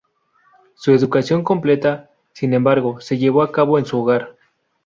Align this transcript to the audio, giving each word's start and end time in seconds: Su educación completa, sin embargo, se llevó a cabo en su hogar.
Su 0.73 0.93
educación 0.93 1.43
completa, 1.43 2.09
sin 2.33 2.55
embargo, 2.55 2.99
se 3.01 3.19
llevó 3.19 3.43
a 3.43 3.51
cabo 3.51 3.77
en 3.77 3.85
su 3.85 4.01
hogar. 4.01 4.35